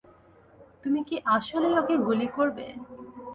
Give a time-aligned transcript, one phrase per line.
[0.83, 2.65] তুমি কি আসলেই ওকে গুলি করবে?